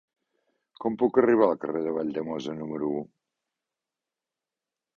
[0.85, 3.05] Com puc arribar al carrer de Valldemossa número u?